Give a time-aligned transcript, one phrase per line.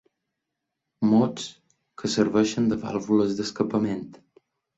[1.09, 1.45] Mots
[1.99, 4.03] que serveixen de vàlvules d'escapament.